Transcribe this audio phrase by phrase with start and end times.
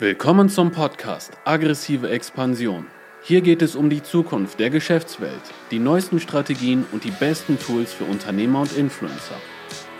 [0.00, 2.88] Willkommen zum Podcast Aggressive Expansion.
[3.22, 7.92] Hier geht es um die Zukunft der Geschäftswelt, die neuesten Strategien und die besten Tools
[7.92, 9.36] für Unternehmer und Influencer.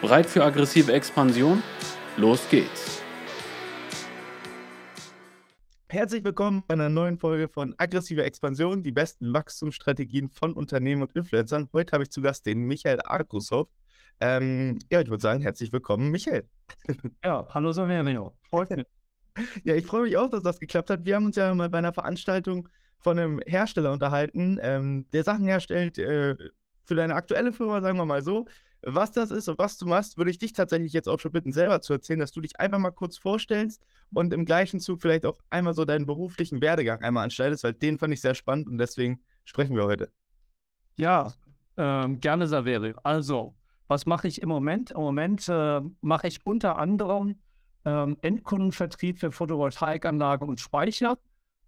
[0.00, 1.62] Bereit für aggressive Expansion?
[2.16, 3.00] Los geht's!
[5.88, 11.12] Herzlich willkommen bei einer neuen Folge von Aggressive Expansion, die besten Wachstumsstrategien von Unternehmen und
[11.12, 11.68] Influencern.
[11.72, 13.68] Heute habe ich zu Gast den Michael Arkusov.
[14.20, 16.48] Ähm, ja, ich würde sagen, herzlich willkommen, Michael.
[17.24, 18.36] Ja, hallo Saverio.
[18.50, 18.86] Freut mich.
[19.64, 21.04] Ja, ich freue mich auch, dass das geklappt hat.
[21.04, 25.44] Wir haben uns ja mal bei einer Veranstaltung von einem Hersteller unterhalten, ähm, der Sachen
[25.44, 26.36] herstellt äh,
[26.84, 28.46] für deine aktuelle Firma, sagen wir mal so.
[28.86, 31.52] Was das ist und was du machst, würde ich dich tatsächlich jetzt auch schon bitten,
[31.52, 35.24] selber zu erzählen, dass du dich einfach mal kurz vorstellst und im gleichen Zug vielleicht
[35.24, 38.76] auch einmal so deinen beruflichen Werdegang einmal anschneidest, weil den fand ich sehr spannend und
[38.76, 40.10] deswegen sprechen wir heute.
[40.96, 41.32] Ja,
[41.78, 42.94] ähm, gerne Saverio.
[43.02, 43.54] Also,
[43.88, 44.90] was mache ich im Moment?
[44.90, 47.36] Im Moment äh, mache ich unter anderem
[47.84, 51.18] ähm, Endkundenvertrieb für Photovoltaikanlagen und Speicher.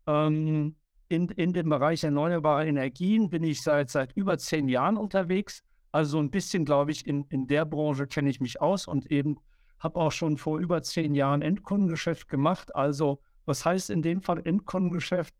[0.06, 0.76] Ähm,
[1.08, 5.62] in, in dem Bereich erneuerbare Energien bin ich seit, seit über zehn Jahren unterwegs.
[5.92, 9.38] Also ein bisschen, glaube ich, in, in der Branche kenne ich mich aus und eben
[9.78, 12.74] habe auch schon vor über zehn Jahren Endkundengeschäft gemacht.
[12.74, 15.34] Also was heißt in dem Fall Endkundengeschäft?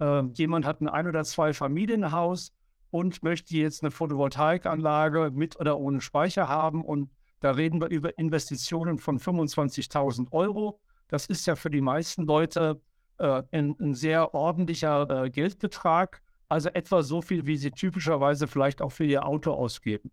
[0.00, 2.52] Äh, jemand hat ein ein oder zwei Familienhaus
[2.90, 7.10] und möchte jetzt eine Photovoltaikanlage mit oder ohne Speicher haben und
[7.42, 10.80] da reden wir über Investitionen von 25.000 Euro.
[11.08, 12.80] Das ist ja für die meisten Leute
[13.18, 16.22] äh, ein, ein, sehr ordentlicher äh, Geldbetrag.
[16.48, 20.12] Also etwa so viel, wie sie typischerweise vielleicht auch für ihr Auto ausgeben.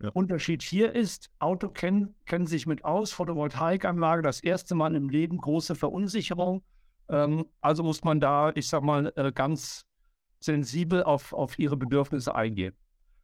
[0.00, 0.10] Ja.
[0.10, 5.38] Unterschied hier ist, Auto kennen, kennen sich mit aus, Photovoltaikanlage, das erste Mal im Leben
[5.38, 6.62] große Verunsicherung.
[7.08, 9.86] Ähm, also muss man da, ich sag mal, äh, ganz
[10.38, 12.76] sensibel auf, auf ihre Bedürfnisse eingehen.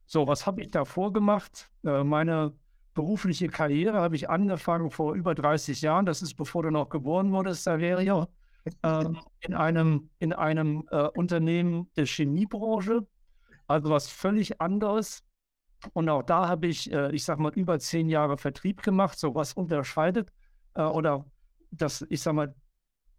[0.07, 1.71] So, was habe ich da vorgemacht?
[1.85, 2.53] Äh, meine
[2.95, 6.07] berufliche Karriere habe ich angefangen vor über 30 Jahren.
[6.07, 8.29] Das ist bevor du noch geboren wurdest, Saverio.
[8.83, 9.05] Äh,
[9.41, 13.07] in einem, in einem äh, Unternehmen der Chemiebranche.
[13.67, 15.25] Also was völlig anderes.
[15.93, 19.19] Und auch da habe ich, äh, ich sag mal, über zehn Jahre Vertrieb gemacht.
[19.19, 20.33] So was unterscheidet
[20.75, 21.27] äh, oder
[21.71, 22.55] das, ich sag mal,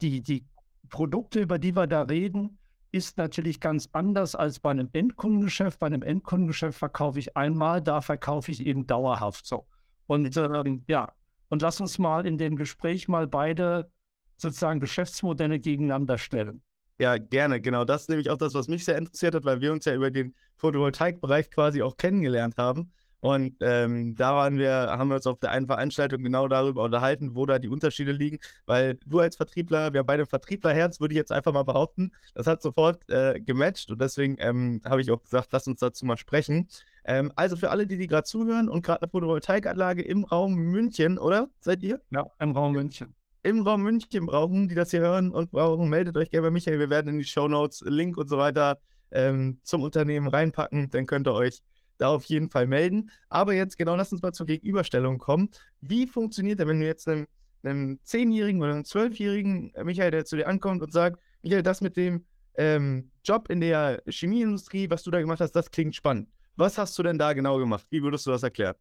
[0.01, 0.45] die, die
[0.89, 2.57] Produkte, über die wir da reden,
[2.95, 5.79] ist natürlich ganz anders als bei einem Endkundengeschäft.
[5.79, 9.67] Bei einem Endkundengeschäft verkaufe ich einmal, da verkaufe ich eben dauerhaft so.
[10.07, 11.11] Und ähm, ja,
[11.49, 13.91] und lass uns mal in dem Gespräch mal beide
[14.37, 16.61] sozusagen Geschäftsmodelle gegeneinander stellen.
[16.97, 17.59] Ja, gerne.
[17.59, 19.93] Genau das ist nämlich auch das, was mich sehr interessiert hat, weil wir uns ja
[19.93, 22.93] über den Photovoltaikbereich quasi auch kennengelernt haben.
[23.25, 27.33] Und ähm, da waren wir, haben wir uns auf der einen Veranstaltung genau darüber unterhalten,
[27.33, 28.37] wo da die Unterschiede liegen.
[28.67, 32.11] Weil du als Vertriebler, wir haben beide Vertrieblerherz, würde ich jetzt einfach mal behaupten.
[32.35, 36.05] Das hat sofort äh, gematcht und deswegen ähm, habe ich auch gesagt, lass uns dazu
[36.05, 36.67] mal sprechen.
[37.03, 41.17] Ähm, also für alle, die, die gerade zuhören und gerade eine Photovoltaikanlage im Raum München,
[41.17, 41.49] oder?
[41.61, 42.01] Seid ihr?
[42.11, 43.15] Ja, im Raum München.
[43.41, 46.77] Im Raum München brauchen, die das hier hören und brauchen, meldet euch gerne bei Michael.
[46.77, 48.77] Wir werden in die Show Notes Link und so weiter
[49.09, 50.91] ähm, zum Unternehmen reinpacken.
[50.91, 51.63] Dann könnt ihr euch
[51.97, 53.11] da auf jeden Fall melden.
[53.29, 55.49] Aber jetzt genau, lass uns mal zur Gegenüberstellung kommen.
[55.81, 57.27] Wie funktioniert das, wenn du jetzt einem,
[57.63, 61.81] einem 10-Jährigen oder einem 12-Jährigen, äh, Michael, der zu dir ankommt und sagt, Michael, das
[61.81, 62.25] mit dem
[62.55, 66.29] ähm, Job in der Chemieindustrie, was du da gemacht hast, das klingt spannend.
[66.55, 67.85] Was hast du denn da genau gemacht?
[67.89, 68.75] Wie würdest du das erklären?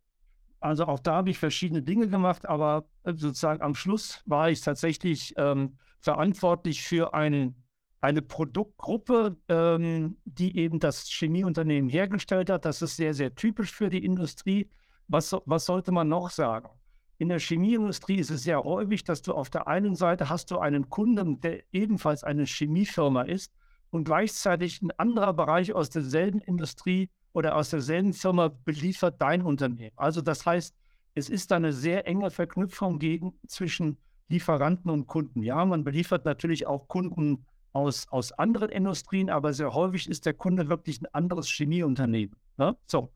[0.61, 4.61] Also auch da habe ich verschiedene Dinge gemacht, aber äh, sozusagen am Schluss war ich
[4.61, 7.64] tatsächlich ähm, verantwortlich für einen
[8.05, 12.67] eine Produktgruppe, ähm, die eben das Chemieunternehmen hergestellt hat.
[12.67, 14.69] Das ist sehr, sehr typisch für die Industrie.
[15.09, 16.69] Was, was sollte man noch sagen?
[17.17, 20.59] In der Chemieindustrie ist es sehr häufig, dass du auf der einen Seite hast du
[20.59, 23.55] einen Kunden, der ebenfalls eine Chemiefirma ist
[23.89, 29.97] und gleichzeitig ein anderer Bereich aus derselben Industrie oder aus derselben Firma beliefert dein Unternehmen.
[29.97, 30.75] Also das heißt,
[31.15, 33.97] es ist eine sehr enge Verknüpfung gegen, zwischen
[34.29, 35.43] Lieferanten und Kunden.
[35.43, 40.35] Ja, man beliefert natürlich auch Kunden aus, aus anderen Industrien, aber sehr häufig ist der
[40.35, 42.37] Kunde wirklich ein anderes Chemieunternehmen.
[42.57, 42.77] Ne?
[42.87, 43.13] So.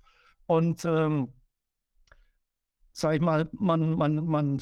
[0.46, 1.32] Und ähm,
[2.92, 4.60] sag ich mal, man, man, man,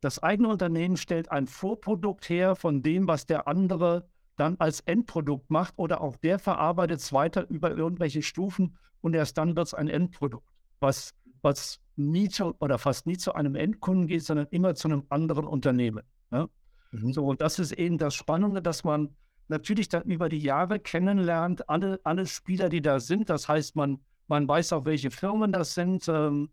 [0.00, 5.50] das eigene Unternehmen stellt ein Vorprodukt her von dem, was der andere dann als Endprodukt
[5.50, 9.74] macht oder auch der verarbeitet es weiter über irgendwelche Stufen und erst dann wird es
[9.74, 10.48] ein Endprodukt,
[10.80, 15.04] was, was nie zu oder fast nie zu einem Endkunden geht, sondern immer zu einem
[15.10, 16.02] anderen Unternehmen.
[16.30, 16.48] Ne?
[16.92, 17.12] Mhm.
[17.12, 19.14] So, und das ist eben das Spannende, dass man
[19.48, 23.28] natürlich dann über die Jahre kennenlernt, alle, alle Spieler, die da sind.
[23.28, 23.98] Das heißt, man,
[24.28, 26.08] man weiß auch, welche Firmen das sind.
[26.08, 26.50] Ähm,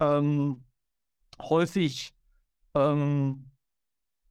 [0.00, 0.64] ähm,
[1.40, 2.12] häufig
[2.74, 3.50] ähm,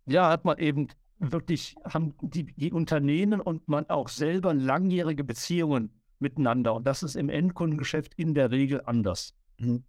[0.06, 0.88] ja, hat man eben
[1.20, 6.74] wirklich, haben die, die Unternehmen und man auch selber langjährige Beziehungen miteinander.
[6.74, 9.36] Und das ist im Endkundengeschäft in der Regel anders.
[9.58, 9.84] Mhm.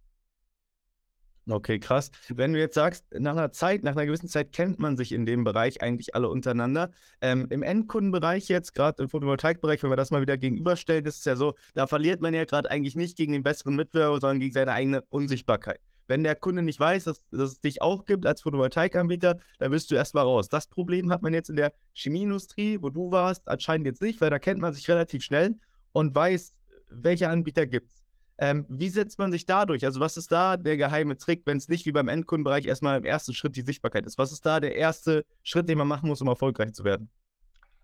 [1.49, 2.09] Okay, krass.
[2.29, 5.25] Wenn du jetzt sagst, nach einer Zeit, nach einer gewissen Zeit kennt man sich in
[5.25, 6.91] dem Bereich eigentlich alle untereinander.
[7.19, 11.25] Ähm, Im Endkundenbereich jetzt, gerade im Photovoltaikbereich, wenn man das mal wieder gegenüberstellt, ist es
[11.25, 14.53] ja so, da verliert man ja gerade eigentlich nicht gegen den besseren Mitbewerber, sondern gegen
[14.53, 15.81] seine eigene Unsichtbarkeit.
[16.07, 19.91] Wenn der Kunde nicht weiß, dass, dass es dich auch gibt als Photovoltaikanbieter, dann bist
[19.91, 20.47] du erstmal raus.
[20.47, 24.29] Das Problem hat man jetzt in der Chemieindustrie, wo du warst, anscheinend jetzt nicht, weil
[24.29, 25.55] da kennt man sich relativ schnell
[25.91, 26.53] und weiß,
[26.89, 28.02] welche Anbieter gibt es.
[28.37, 29.85] Ähm, wie setzt man sich dadurch?
[29.85, 33.05] Also, was ist da der geheime Trick, wenn es nicht wie beim Endkundenbereich erstmal im
[33.05, 34.17] ersten Schritt die Sichtbarkeit ist?
[34.17, 37.09] Was ist da der erste Schritt, den man machen muss, um erfolgreich zu werden?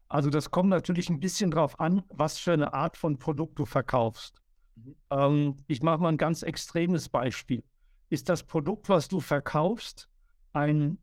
[0.07, 3.66] Also, das kommt natürlich ein bisschen drauf an, was für eine Art von Produkt du
[3.66, 4.42] verkaufst.
[4.75, 4.96] Mhm.
[5.12, 7.63] Ähm, ich mache mal ein ganz extremes Beispiel.
[8.10, 10.10] Ist das Produkt, was du verkaufst,
[10.54, 10.98] ein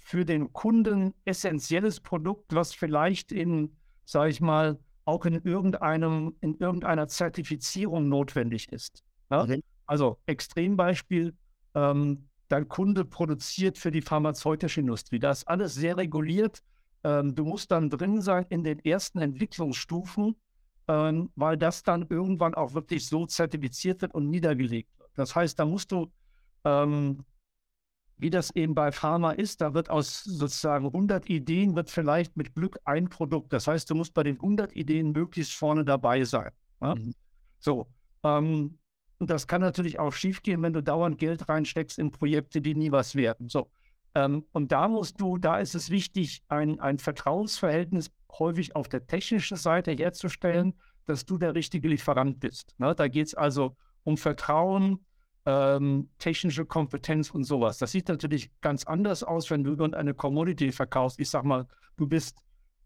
[0.00, 6.58] für den Kunden essentielles Produkt, was vielleicht in, sage ich mal, auch in irgendeinem, in
[6.58, 9.02] irgendeiner Zertifizierung notwendig ist.
[9.30, 9.42] Ja?
[9.42, 9.64] Okay.
[9.86, 11.34] Also Extrembeispiel,
[11.74, 15.18] ähm, dein Kunde produziert für die pharmazeutische Industrie.
[15.18, 16.62] Das ist alles sehr reguliert.
[17.04, 20.36] Ähm, du musst dann drin sein in den ersten Entwicklungsstufen,
[20.88, 25.10] ähm, weil das dann irgendwann auch wirklich so zertifiziert wird und niedergelegt wird.
[25.14, 26.12] Das heißt, da musst du
[26.64, 27.24] ähm,
[28.18, 32.54] wie das eben bei Pharma ist, da wird aus sozusagen 100 Ideen, wird vielleicht mit
[32.54, 33.52] Glück ein Produkt.
[33.52, 36.50] Das heißt, du musst bei den 100 Ideen möglichst vorne dabei sein.
[36.80, 36.94] Ja?
[36.94, 37.14] Mhm.
[37.60, 37.86] So.
[38.24, 38.78] Ähm,
[39.18, 42.92] und das kann natürlich auch schiefgehen, wenn du dauernd Geld reinsteckst in Projekte, die nie
[42.92, 43.48] was werden.
[43.48, 43.70] So.
[44.14, 49.06] Ähm, und da musst du, da ist es wichtig, ein, ein Vertrauensverhältnis häufig auf der
[49.06, 50.74] technischen Seite herzustellen,
[51.06, 52.74] dass du der richtige Lieferant bist.
[52.78, 52.94] Ne?
[52.94, 55.04] Da geht es also um Vertrauen,
[55.46, 57.78] ähm, technische Kompetenz und sowas.
[57.78, 61.18] Das sieht natürlich ganz anders aus, wenn du irgendeine Commodity verkaufst.
[61.20, 62.38] Ich sag mal, du bist,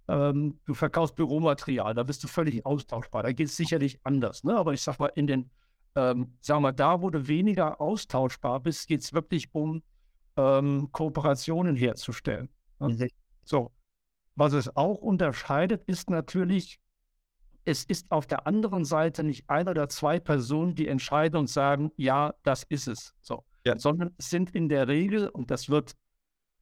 [0.08, 3.22] ähm, du verkaufst Büromaterial, da bist du völlig austauschbar.
[3.22, 4.44] Da geht es sicherlich anders.
[4.44, 4.56] Ne?
[4.56, 5.50] Aber ich sag mal, in den,
[5.96, 9.82] ähm, sag mal, da, wo du weniger austauschbar bist, geht es wirklich um
[10.36, 12.48] ähm, Kooperationen herzustellen.
[12.78, 12.88] Ne?
[12.88, 13.08] Mhm.
[13.44, 13.72] So.
[14.34, 16.80] Was es auch unterscheidet, ist natürlich,
[17.64, 21.92] es ist auf der anderen Seite nicht ein oder zwei Personen, die entscheiden und sagen,
[21.96, 23.14] ja, das ist es.
[23.20, 23.44] So.
[23.64, 23.78] Ja.
[23.78, 25.92] Sondern es sind in der Regel, und das wird,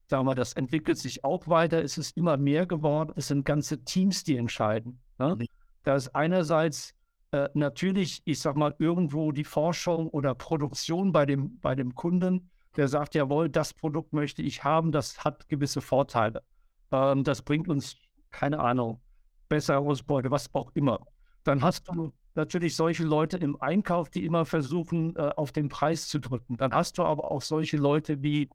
[0.09, 3.83] sagen wir, das entwickelt sich auch weiter, es ist immer mehr geworden, es sind ganze
[3.85, 5.01] Teams, die entscheiden.
[5.19, 5.37] Ne?
[5.37, 5.47] Mhm.
[5.85, 6.95] Da ist einerseits
[7.33, 12.51] äh, natürlich, ich sag mal, irgendwo die Forschung oder Produktion bei dem, bei dem Kunden,
[12.77, 16.43] der sagt, jawohl, das Produkt möchte ich haben, das hat gewisse Vorteile.
[16.93, 17.97] Ähm, das bringt uns,
[18.31, 19.01] keine Ahnung,
[19.51, 20.99] bessere Ausbeute, was auch immer.
[21.45, 26.09] Dann hast du natürlich solche Leute im Einkauf, die immer versuchen, äh, auf den Preis
[26.09, 26.57] zu drücken.
[26.57, 28.49] Dann hast du aber auch solche Leute wie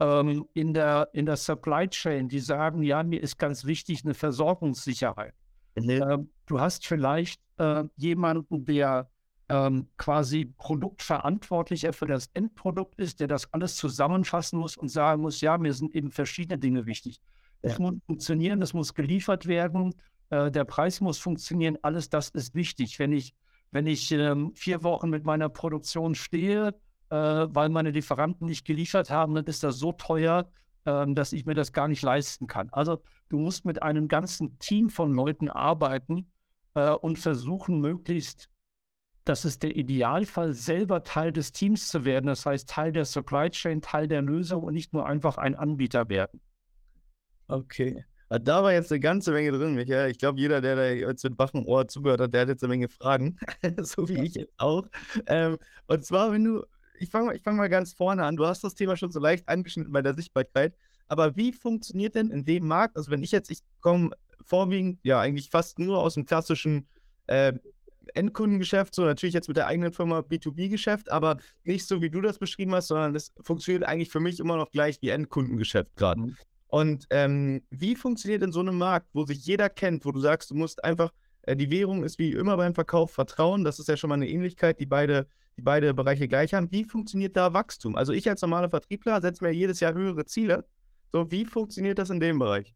[0.00, 4.14] ähm, in, der, in der Supply Chain, die sagen, ja, mir ist ganz wichtig eine
[4.14, 5.34] Versorgungssicherheit.
[5.76, 5.90] Mhm.
[5.90, 9.08] Ähm, du hast vielleicht äh, jemanden, der
[9.50, 15.40] ähm, quasi Produktverantwortlicher für das Endprodukt ist, der das alles zusammenfassen muss und sagen muss,
[15.40, 17.20] ja, mir sind eben verschiedene Dinge wichtig.
[17.62, 17.80] Es ja.
[17.80, 19.94] muss funktionieren, es muss geliefert werden,
[20.30, 22.98] äh, der Preis muss funktionieren, alles das ist wichtig.
[22.98, 23.34] Wenn ich,
[23.70, 26.74] wenn ich ähm, vier Wochen mit meiner Produktion stehe,
[27.10, 30.50] äh, weil meine Lieferanten nicht geliefert haben, dann ist das so teuer,
[30.84, 32.68] äh, dass ich mir das gar nicht leisten kann.
[32.72, 36.30] Also du musst mit einem ganzen Team von Leuten arbeiten
[36.74, 38.48] äh, und versuchen, möglichst
[39.24, 42.26] das ist der Idealfall, selber Teil des Teams zu werden.
[42.26, 46.08] Das heißt, Teil der Supply Chain, Teil der Lösung und nicht nur einfach ein Anbieter
[46.08, 46.40] werden.
[47.46, 48.04] Okay.
[48.32, 50.08] Ah, da war jetzt eine ganze Menge drin, Michael.
[50.08, 52.70] Ich glaube, jeder, der da jetzt mit wachem Ohr zugehört hat, der hat jetzt eine
[52.70, 53.36] Menge Fragen.
[53.82, 54.86] so wie ich jetzt auch.
[55.26, 55.58] Ähm,
[55.88, 56.64] und zwar, wenn du,
[57.00, 58.36] ich fange ich fang mal ganz vorne an.
[58.36, 60.76] Du hast das Thema schon so leicht angeschnitten bei der Sichtbarkeit.
[61.08, 64.10] Aber wie funktioniert denn in dem Markt, also wenn ich jetzt, ich komme
[64.46, 66.86] vorwiegend, ja, eigentlich fast nur aus dem klassischen
[67.26, 67.52] äh,
[68.14, 72.38] Endkundengeschäft, so natürlich jetzt mit der eigenen Firma B2B-Geschäft, aber nicht so, wie du das
[72.38, 76.20] beschrieben hast, sondern das funktioniert eigentlich für mich immer noch gleich wie Endkundengeschäft gerade.
[76.20, 76.36] Mhm.
[76.70, 80.52] Und ähm, wie funktioniert in so einem Markt, wo sich jeder kennt, wo du sagst,
[80.52, 81.12] du musst einfach,
[81.42, 84.28] äh, die Währung ist wie immer beim Verkauf Vertrauen, das ist ja schon mal eine
[84.28, 86.70] Ähnlichkeit, die beide, die beide Bereiche gleich haben.
[86.70, 87.96] Wie funktioniert da Wachstum?
[87.96, 90.64] Also ich als normaler Vertriebler setze mir jedes Jahr höhere Ziele.
[91.10, 92.72] So, wie funktioniert das in dem Bereich?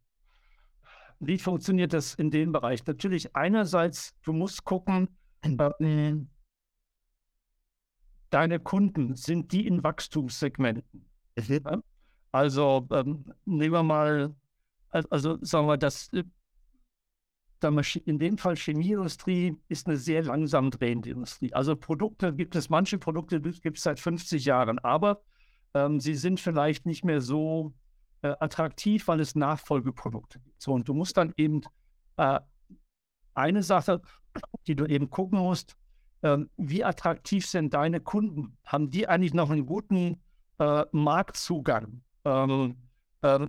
[1.21, 2.85] Wie funktioniert das in dem Bereich?
[2.85, 5.09] Natürlich einerseits, du musst gucken,
[5.43, 6.15] äh,
[8.31, 11.09] deine Kunden, sind die in Wachstumssegmenten?
[11.37, 11.83] Mhm.
[12.35, 14.35] Also ähm, nehmen wir mal,
[14.91, 16.25] also sagen wir, das äh,
[18.07, 21.55] in dem Fall Chemieindustrie ist eine sehr langsam drehende Industrie.
[21.55, 25.23] Also Produkte gibt es, manche Produkte gibt es seit 50 Jahren, aber
[25.75, 27.73] ähm, sie sind vielleicht nicht mehr so
[28.23, 30.61] äh, attraktiv, weil es Nachfolgeprodukte gibt.
[30.61, 31.61] So, und du musst dann eben
[32.17, 32.41] äh,
[33.35, 34.03] eine Sache,
[34.67, 35.77] die du eben gucken musst,
[36.23, 38.59] äh, wie attraktiv sind deine Kunden?
[38.67, 40.21] Haben die eigentlich noch einen guten
[40.59, 42.03] äh, Marktzugang.
[42.25, 42.77] Ähm,
[43.23, 43.47] äh,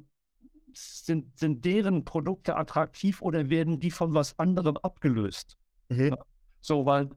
[0.74, 5.58] sind, sind deren Produkte attraktiv oder werden die von was anderem abgelöst?
[5.90, 6.16] Mhm.
[6.60, 7.10] So, weil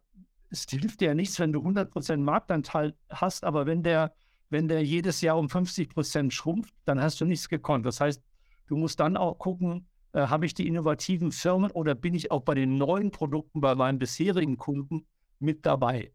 [0.50, 4.14] es hilft dir ja nichts, wenn du 100% Marktanteil hast, aber wenn der,
[4.50, 7.84] wenn der jedes Jahr um 50% schrumpft, dann hast du nichts gekonnt.
[7.84, 8.22] Das heißt,
[8.66, 12.42] du musst dann auch gucken, äh, habe ich die innovativen Firmen oder bin ich auch
[12.42, 15.06] bei den neuen Produkten bei meinen bisherigen Kunden
[15.38, 16.12] mit dabei?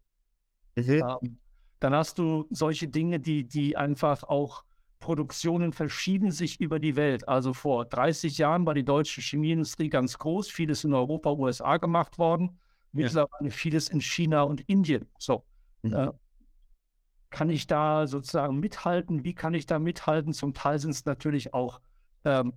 [0.76, 1.02] Mhm.
[1.22, 1.38] Ähm,
[1.80, 4.64] dann hast du solche Dinge, die, die einfach auch
[5.04, 7.28] Produktionen verschieben sich über die Welt.
[7.28, 12.18] Also vor 30 Jahren war die deutsche Chemieindustrie ganz groß, vieles in Europa, USA gemacht
[12.18, 12.58] worden,
[12.92, 13.54] mittlerweile ja.
[13.54, 15.06] vieles in China und Indien.
[15.18, 15.44] So.
[15.82, 15.92] Mhm.
[15.92, 16.10] Äh,
[17.28, 19.24] kann ich da sozusagen mithalten?
[19.24, 20.32] Wie kann ich da mithalten?
[20.32, 21.82] Zum Teil sind es natürlich auch
[22.24, 22.54] ähm,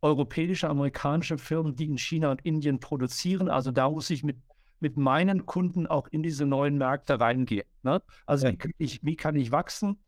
[0.00, 3.48] europäische, amerikanische Firmen, die in China und Indien produzieren.
[3.48, 4.36] Also da muss ich mit,
[4.78, 7.66] mit meinen Kunden auch in diese neuen Märkte reingehen.
[7.82, 8.00] Ne?
[8.26, 8.52] Also ja.
[8.52, 9.98] wie, kann ich, wie kann ich wachsen?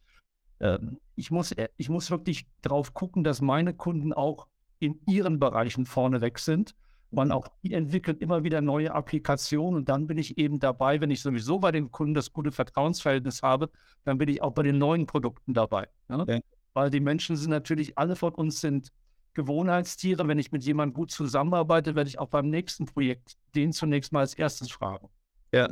[0.61, 4.47] Ähm, ich, muss, äh, ich muss wirklich darauf gucken, dass meine Kunden auch
[4.79, 6.75] in ihren Bereichen vorneweg sind.
[7.13, 11.11] Man auch die entwickeln immer wieder neue Applikationen und dann bin ich eben dabei, wenn
[11.11, 13.69] ich sowieso bei den Kunden das gute Vertrauensverhältnis habe,
[14.05, 15.89] dann bin ich auch bei den neuen Produkten dabei.
[16.09, 16.25] Ne?
[16.29, 16.39] Ja.
[16.73, 18.93] Weil die Menschen sind natürlich, alle von uns sind
[19.35, 20.27] Gewohnheitstiere.
[20.29, 24.21] Wenn ich mit jemandem gut zusammenarbeite, werde ich auch beim nächsten Projekt den zunächst mal
[24.21, 25.09] als erstes fragen.
[25.53, 25.69] Ja,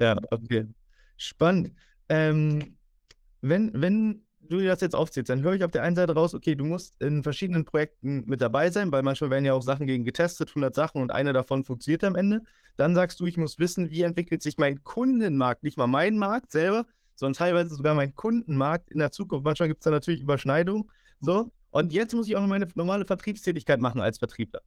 [0.00, 0.66] ja, okay.
[1.18, 1.74] Spannend.
[2.08, 2.76] Ähm,
[3.48, 6.54] wenn, wenn du das jetzt aufzählst, dann höre ich auf der einen Seite raus, okay,
[6.54, 10.04] du musst in verschiedenen Projekten mit dabei sein, weil manchmal werden ja auch Sachen gegen
[10.04, 12.42] getestet, 100 Sachen und eine davon funktioniert am Ende.
[12.76, 16.52] Dann sagst du, ich muss wissen, wie entwickelt sich mein Kundenmarkt, nicht mal mein Markt
[16.52, 19.44] selber, sondern teilweise sogar mein Kundenmarkt in der Zukunft.
[19.44, 20.90] Manchmal gibt es da natürlich Überschneidungen.
[21.20, 24.62] So, und jetzt muss ich auch noch meine normale Vertriebstätigkeit machen als Vertriebler.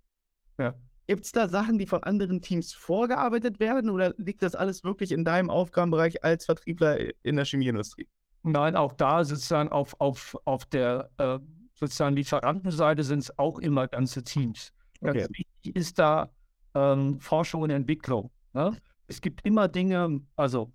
[0.57, 0.75] Ja.
[1.07, 5.11] Gibt es da Sachen, die von anderen Teams vorgearbeitet werden oder liegt das alles wirklich
[5.11, 8.07] in deinem Aufgabenbereich als Vertriebler in der Chemieindustrie?
[8.51, 11.39] Nein, auch da sozusagen auf, auf, auf der äh,
[11.73, 14.73] sozusagen Lieferantenseite sind es auch immer ganze Teams.
[15.01, 15.27] Ganz okay.
[15.37, 16.29] wichtig ist da
[16.73, 18.31] ähm, Forschung und Entwicklung.
[18.53, 18.77] Ne?
[19.07, 20.71] Es gibt immer Dinge, also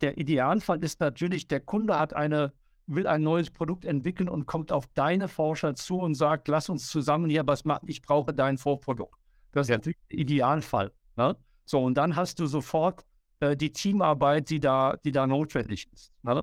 [0.00, 2.52] der Idealfall ist natürlich, der Kunde hat eine
[2.86, 6.88] will ein neues Produkt entwickeln und kommt auf deine Forscher zu und sagt, lass uns
[6.88, 9.18] zusammen hier was machen, ich brauche dein Vorprodukt.
[9.52, 10.92] Das ist natürlich der Idealfall.
[11.16, 11.36] Ne?
[11.64, 13.04] So, und dann hast du sofort
[13.40, 16.12] äh, die Teamarbeit, die da, die da notwendig ist.
[16.22, 16.42] Ne?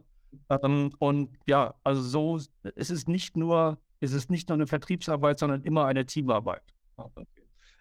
[0.50, 2.40] Ähm, und ja, also so,
[2.76, 6.64] es ist nicht nur, es ist nicht nur eine Vertriebsarbeit, sondern immer eine Teamarbeit.
[6.98, 7.26] Okay.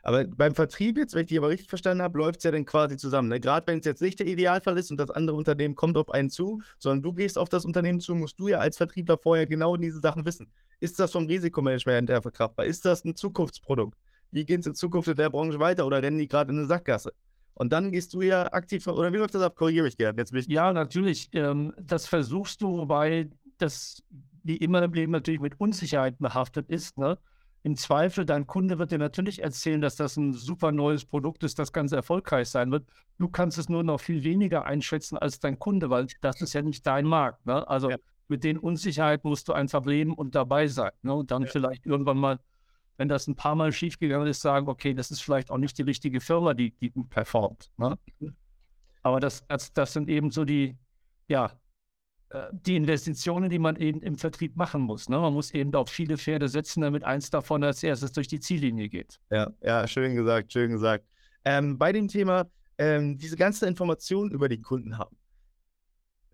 [0.02, 2.64] Aber beim Vertrieb jetzt, wenn ich die aber richtig verstanden habe, läuft es ja dann
[2.64, 3.28] quasi zusammen.
[3.28, 3.40] Ne?
[3.40, 6.30] Gerade wenn es jetzt nicht der Idealfall ist und das andere Unternehmen kommt auf einen
[6.30, 9.76] zu, sondern du gehst auf das Unternehmen zu, musst du ja als Vertriebler vorher genau
[9.76, 10.50] diese Sachen wissen.
[10.80, 12.64] Ist das vom Risikomanagement her verkraftbar?
[12.66, 13.98] Ist das ein Zukunftsprodukt?
[14.30, 16.66] Wie geht es in Zukunft in der Branche weiter oder rennen die gerade in eine
[16.66, 17.12] Sackgasse?
[17.58, 19.56] Und dann gehst du ja aktiv, oder wie läuft das ab?
[19.56, 20.18] Korrigiere ich gerne.
[20.18, 21.28] Jetzt ich ja, natürlich.
[21.32, 24.02] Ähm, das versuchst du, wobei das
[24.44, 26.98] wie immer im Leben natürlich mit Unsicherheit behaftet ist.
[26.98, 27.18] Ne?
[27.62, 31.58] im Zweifel, dein Kunde wird dir natürlich erzählen, dass das ein super neues Produkt ist,
[31.58, 32.86] das ganz erfolgreich sein wird.
[33.18, 36.62] Du kannst es nur noch viel weniger einschätzen als dein Kunde, weil das ist ja
[36.62, 37.44] nicht dein Markt.
[37.46, 37.68] Ne?
[37.68, 37.96] Also ja.
[38.28, 40.92] mit den Unsicherheiten musst du einfach leben und dabei sein.
[41.02, 41.14] Ne?
[41.14, 41.48] Und dann ja.
[41.48, 42.38] vielleicht irgendwann mal,
[42.98, 45.82] wenn das ein paar Mal schiefgegangen ist, sagen, okay, das ist vielleicht auch nicht die
[45.82, 47.70] richtige Firma, die, die gut performt.
[47.78, 47.96] Ne?
[49.02, 50.76] Aber das, das, das sind eben so die,
[51.28, 51.52] ja,
[52.30, 55.08] äh, die Investitionen, die man eben im Vertrieb machen muss.
[55.08, 55.16] Ne?
[55.16, 58.88] Man muss eben auf viele Pferde setzen, damit eins davon als erstes durch die Ziellinie
[58.88, 59.20] geht.
[59.30, 61.04] Ja, ja, schön gesagt, schön gesagt.
[61.44, 65.16] Ähm, bei dem Thema, ähm, diese ganze Informationen über die Kunden haben.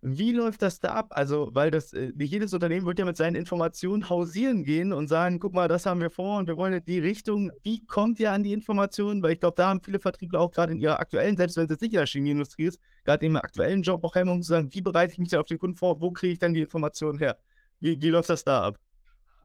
[0.07, 1.07] Wie läuft das da ab?
[1.09, 5.39] Also, weil das, äh, jedes Unternehmen wird ja mit seinen Informationen hausieren gehen und sagen,
[5.39, 7.51] guck mal, das haben wir vor und wir wollen in die Richtung.
[7.63, 9.23] Wie kommt ihr an die Informationen?
[9.23, 11.71] Weil ich glaube, da haben viele Vertriebler auch gerade in ihrer aktuellen, selbst wenn es
[11.71, 14.81] jetzt nicht in der Chemieindustrie ist, gerade im aktuellen Job auch Hemmungen zu sagen, wie
[14.81, 15.99] bereite ich mich da auf den Kunden vor?
[15.99, 17.39] Wo kriege ich dann die Informationen her?
[17.79, 18.77] Wie, wie läuft das da ab?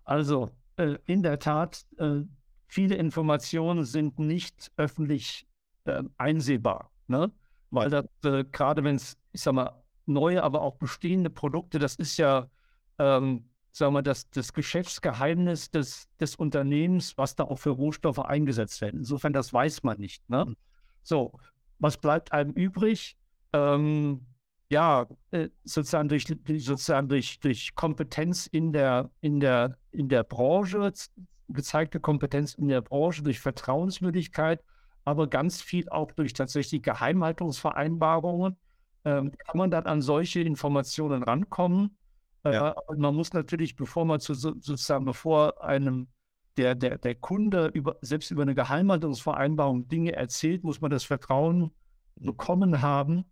[0.05, 2.21] Also, äh, in der Tat, äh,
[2.67, 5.47] viele Informationen sind nicht öffentlich
[5.85, 6.91] äh, einsehbar.
[7.07, 7.33] Ne?
[7.71, 9.80] Weil das, äh, gerade wenn es, ich sag mal,
[10.13, 12.49] neue, aber auch bestehende Produkte, das ist ja,
[12.99, 18.81] ähm, sagen wir, das, das Geschäftsgeheimnis des, des Unternehmens, was da auch für Rohstoffe eingesetzt
[18.81, 19.01] werden.
[19.01, 20.29] Insofern, das weiß man nicht.
[20.29, 20.47] Ne?
[20.47, 20.57] Hm.
[21.03, 21.33] So,
[21.79, 23.17] was bleibt einem übrig?
[23.53, 24.27] Ähm,
[24.71, 30.93] ja, äh, sozusagen durch, sozusagen durch, durch Kompetenz in der, in, der, in der Branche,
[31.49, 34.63] gezeigte Kompetenz in der Branche, durch Vertrauenswürdigkeit,
[35.05, 38.57] aber ganz viel auch durch tatsächlich Geheimhaltungsvereinbarungen
[39.05, 41.97] ähm, kann man dann an solche Informationen rankommen.
[42.45, 42.75] Äh, ja.
[42.97, 46.09] man muss natürlich, bevor man zu, sozusagen, bevor einem
[46.57, 51.71] der, der, der Kunde über, selbst über eine Geheimhaltungsvereinbarung Dinge erzählt, muss man das Vertrauen
[52.17, 53.25] bekommen haben,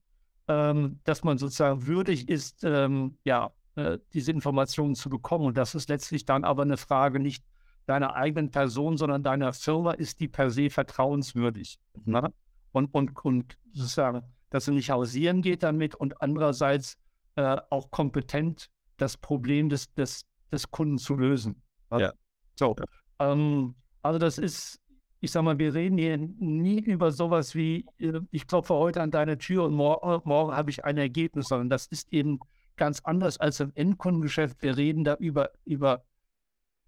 [0.46, 5.46] ähm, dass man sozusagen würdig ist, ähm, ja, äh, diese Informationen zu bekommen.
[5.46, 7.44] Und das ist letztlich dann aber eine Frage nicht
[7.87, 11.78] deiner eigenen Person, sondern deiner Firma, ist die per se vertrauenswürdig.
[12.04, 12.12] Mhm.
[12.12, 12.32] Ne?
[12.72, 16.97] Und, und, und sozusagen, dass sie nicht hausieren geht damit und andererseits
[17.37, 21.62] äh, auch kompetent das Problem des, des, des Kunden zu lösen.
[21.90, 22.12] Ja.
[22.57, 22.75] So.
[22.78, 23.33] Ja.
[23.33, 24.81] Ähm, also das ist,
[25.21, 29.11] ich sag mal, wir reden hier nie über sowas wie, äh, ich klopfe heute an
[29.11, 32.40] deine Tür und morgen, morgen habe ich ein Ergebnis, sondern das ist eben
[32.76, 34.62] ganz anders als im Endkundengeschäft.
[34.62, 36.05] Wir reden da über, über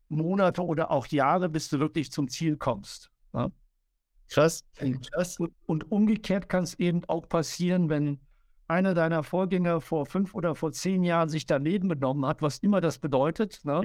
[0.08, 3.10] Monate oder auch Jahre, bis du wirklich zum Ziel kommst.
[3.32, 3.50] Ja?
[4.30, 4.64] Krass.
[5.12, 5.38] Krass.
[5.38, 8.20] Und, und umgekehrt kann es eben auch passieren, wenn
[8.68, 12.80] einer deiner Vorgänger vor fünf oder vor zehn Jahren sich daneben benommen hat, was immer
[12.80, 13.60] das bedeutet.
[13.64, 13.82] Ne?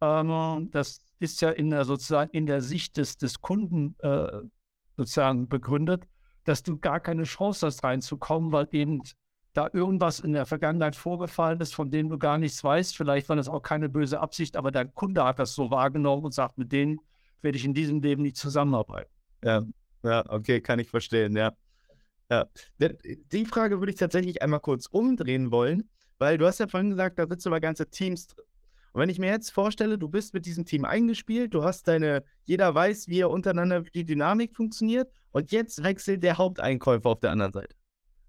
[0.00, 4.40] Ähm, das ist ja in der sozusagen in der Sicht des, des Kunden äh,
[4.96, 6.04] sozusagen begründet,
[6.44, 9.02] dass du gar keine Chance hast reinzukommen, weil eben
[9.52, 12.96] da irgendwas in der Vergangenheit vorgefallen ist, von dem du gar nichts weißt.
[12.96, 16.34] Vielleicht war das auch keine böse Absicht, aber dein Kunde hat das so wahrgenommen und
[16.34, 16.98] sagt, mit denen
[17.40, 19.15] werde ich in diesem Leben nicht zusammenarbeiten.
[19.46, 19.64] Ja,
[20.02, 21.52] ja, okay, kann ich verstehen, ja.
[22.28, 22.46] Ja,
[22.80, 25.88] die Frage würde ich tatsächlich einmal kurz umdrehen wollen,
[26.18, 28.44] weil du hast ja vorhin gesagt, da sitzen aber ganze Teams drin.
[28.92, 32.24] Und wenn ich mir jetzt vorstelle, du bist mit diesem Team eingespielt, du hast deine,
[32.44, 37.20] jeder weiß, wie er untereinander, wie die Dynamik funktioniert und jetzt wechselt der Haupteinkäufer auf
[37.20, 37.76] der anderen Seite.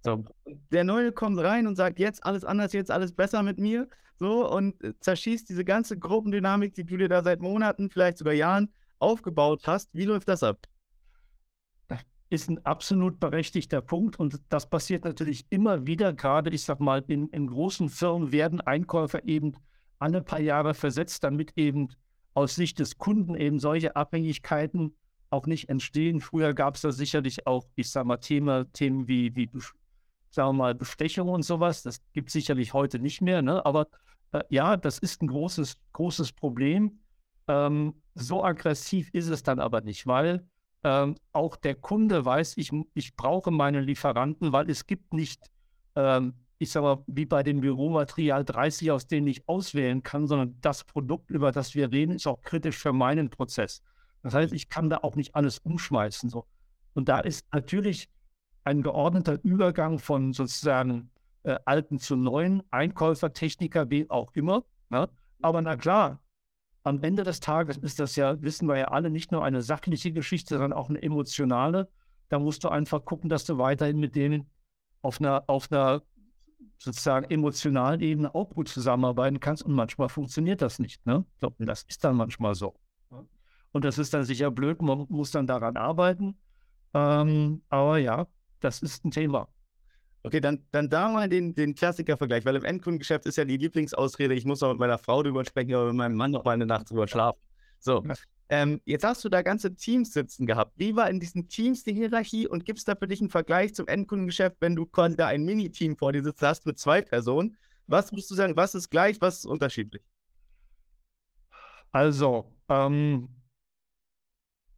[0.04, 0.24] So,
[0.72, 3.88] der Neue kommt rein und sagt, jetzt alles anders, jetzt alles besser mit mir.
[4.20, 8.34] So, und äh, zerschießt diese ganze Gruppendynamik, die du dir da seit Monaten, vielleicht sogar
[8.36, 9.90] Jahren aufgebaut hast.
[9.94, 10.68] Wie läuft das ab?
[12.30, 17.04] Ist ein absolut berechtigter Punkt und das passiert natürlich immer wieder, gerade ich sag mal,
[17.08, 19.54] in, in großen Firmen werden Einkäufer eben
[20.00, 21.90] alle paar Jahre versetzt, damit eben
[22.34, 24.96] aus Sicht des Kunden eben solche Abhängigkeiten
[25.30, 26.22] auch nicht entstehen.
[26.22, 29.50] Früher gab es da sicherlich auch, ich sag mal, Thema, Themen wie, wie
[30.30, 31.84] sagen wir mal, Bestechung und sowas.
[31.84, 33.66] Das gibt es sicherlich heute nicht mehr, ne?
[33.66, 33.88] aber
[34.34, 37.00] äh, ja, das ist ein großes, großes Problem.
[37.48, 40.46] Ähm, so aggressiv ist es dann aber nicht, weil
[40.88, 45.52] ähm, auch der Kunde weiß, ich, ich brauche meine Lieferanten, weil es gibt nicht,
[45.98, 50.58] ähm, ich sage mal, wie bei dem Büromaterial 30, aus denen ich auswählen kann, sondern
[50.62, 53.84] das Produkt, über das wir reden, ist auch kritisch für meinen Prozess.
[54.24, 56.30] Das heißt, ich kann da auch nicht alles umschmeißen.
[56.30, 56.46] So.
[56.94, 58.10] Und da ist natürlich
[58.64, 61.12] ein geordneter Übergang von sozusagen
[61.44, 64.64] äh, alten zu neuen, Einkäufer, Techniker, wie auch immer.
[64.90, 65.10] Ne?
[65.42, 66.22] Aber na klar,
[66.88, 70.14] am Ende des Tages ist das ja, wissen wir ja alle, nicht nur eine sachliche
[70.14, 71.90] Geschichte, sondern auch eine emotionale.
[72.30, 74.50] Da musst du einfach gucken, dass du weiterhin mit denen
[75.02, 76.02] auf einer, auf einer
[76.78, 79.64] sozusagen emotionalen Ebene auch gut zusammenarbeiten kannst.
[79.64, 81.06] Und manchmal funktioniert das nicht.
[81.06, 81.26] Ne?
[81.60, 82.76] Das ist dann manchmal so.
[83.72, 86.38] Und das ist dann sicher blöd, man muss dann daran arbeiten.
[86.94, 88.28] Ähm, aber ja,
[88.62, 89.50] das ist ein Thema.
[90.28, 94.34] Okay, dann, dann da mal den, den Klassiker-Vergleich, weil im Endkundengeschäft ist ja die Lieblingsausrede,
[94.34, 96.66] ich muss auch mit meiner Frau drüber sprechen, aber mit meinem Mann noch mal eine
[96.66, 97.40] Nacht drüber schlafen.
[97.80, 98.04] So,
[98.50, 100.74] ähm, jetzt hast du da ganze Teams sitzen gehabt.
[100.76, 103.76] Wie war in diesen Teams die Hierarchie und gibt es da für dich einen Vergleich
[103.76, 107.58] zum Endkundengeschäft, wenn du quasi da ein Mini-Team vor dir sitzt hast mit zwei Personen?
[107.88, 110.04] Was würdest du sagen, was ist gleich, was ist unterschiedlich?
[111.92, 113.30] Also, ähm,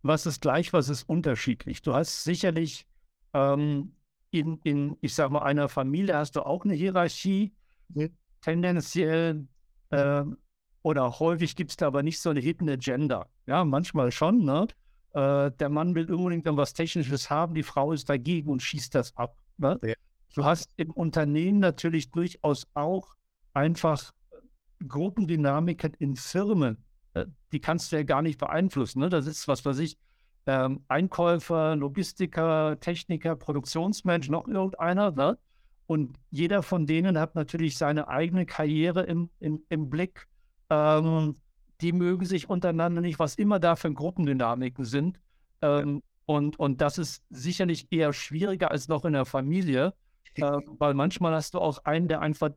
[0.02, 1.82] was ist gleich, was ist unterschiedlich?
[1.82, 2.88] Du hast sicherlich
[3.34, 3.96] ähm,
[4.32, 7.54] in, in, ich sag mal, einer Familie hast du auch eine Hierarchie.
[7.90, 8.12] Mhm.
[8.42, 9.48] Tendenziell
[9.90, 10.24] äh,
[10.82, 13.28] oder häufig gibt es da aber nicht so eine Hidden Agenda.
[13.48, 14.68] Ja, manchmal schon, ne?
[15.14, 18.94] Äh, der Mann will unbedingt dann was Technisches haben, die Frau ist dagegen und schießt
[18.94, 19.36] das ab.
[19.58, 19.80] Ne?
[19.84, 19.96] Ja.
[20.36, 23.16] Du hast im Unternehmen natürlich durchaus auch
[23.54, 24.12] einfach
[24.88, 26.86] Gruppendynamiken in Firmen.
[27.14, 29.00] Äh, die kannst du ja gar nicht beeinflussen.
[29.00, 29.10] Ne?
[29.10, 29.98] Das ist, was weiß ich,
[30.46, 35.12] ähm, Einkäufer, Logistiker, Techniker, Produktionsmensch, noch irgendeiner.
[35.12, 35.38] Ne?
[35.88, 40.28] Und jeder von denen hat natürlich seine eigene Karriere im, im, im Blick.
[40.70, 41.36] Ähm,
[41.82, 45.20] die mögen sich untereinander nicht, was immer da für Gruppendynamiken sind.
[45.62, 49.94] Ähm, und, und das ist sicherlich eher schwieriger als noch in der Familie,
[50.36, 52.52] äh, weil manchmal hast du auch einen, der einfach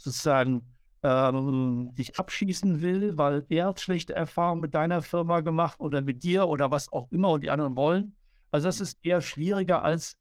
[0.00, 0.62] sozusagen
[1.02, 6.22] ähm, dich abschießen will, weil er hat schlechte Erfahrungen mit deiner Firma gemacht oder mit
[6.22, 8.14] dir oder was auch immer und die anderen wollen.
[8.50, 10.16] Also das ist eher schwieriger als